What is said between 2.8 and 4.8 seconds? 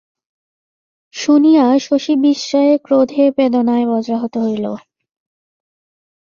ক্রোধে বেদনায় বজ্রাহত হইল।